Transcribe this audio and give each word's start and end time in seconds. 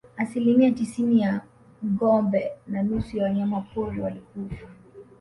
Asilimia 0.17 0.71
tisini 0.71 1.21
ya 1.21 1.41
ngombe 1.85 2.51
na 2.67 2.83
nusu 2.83 3.17
ya 3.17 3.23
wanyama 3.23 3.61
pori 3.61 4.01
walikufa 4.01 4.67